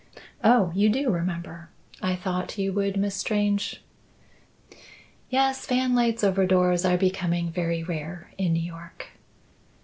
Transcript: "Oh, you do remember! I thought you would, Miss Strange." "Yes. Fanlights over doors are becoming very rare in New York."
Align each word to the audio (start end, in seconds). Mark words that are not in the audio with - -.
"Oh, 0.43 0.71
you 0.73 0.89
do 0.89 1.11
remember! 1.11 1.69
I 2.01 2.15
thought 2.15 2.57
you 2.57 2.73
would, 2.73 2.97
Miss 2.97 3.13
Strange." 3.13 3.83
"Yes. 5.29 5.63
Fanlights 5.67 6.23
over 6.23 6.47
doors 6.47 6.83
are 6.83 6.97
becoming 6.97 7.51
very 7.51 7.83
rare 7.83 8.31
in 8.35 8.53
New 8.53 8.63
York." 8.63 9.09